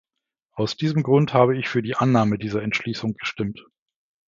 [0.53, 3.63] Aus diesem Grund habe ich für die Annahme dieser Entschließung gestimmt.